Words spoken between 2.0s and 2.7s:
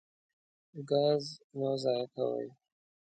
کوئ.